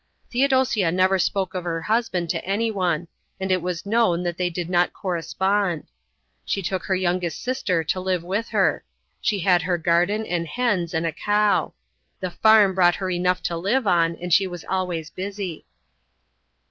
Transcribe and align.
Theodosia 0.31 0.91
never 0.91 1.19
spoke 1.19 1.53
of 1.53 1.63
her 1.63 1.83
husband 1.83 2.31
to 2.31 2.43
anyone, 2.43 3.07
and 3.39 3.51
it 3.51 3.61
was 3.61 3.85
known 3.85 4.23
that 4.23 4.35
they 4.35 4.49
did 4.49 4.67
not 4.67 4.93
correspond. 4.93 5.83
She 6.43 6.63
took 6.63 6.85
her 6.85 6.95
youngest 6.95 7.39
sister 7.39 7.83
to 7.83 7.99
live 7.99 8.23
with 8.23 8.47
her. 8.47 8.83
She 9.21 9.41
had 9.41 9.61
her 9.61 9.77
garden 9.77 10.25
and 10.25 10.47
hens 10.47 10.95
and 10.95 11.05
a 11.05 11.11
cow. 11.11 11.75
The 12.19 12.31
farm 12.31 12.73
brought 12.73 12.95
her 12.95 13.11
enough 13.11 13.43
to 13.43 13.55
live 13.57 13.85
on, 13.85 14.15
and 14.15 14.33
she 14.33 14.47
was 14.47 14.65
always 14.67 15.11
busy. 15.11 15.67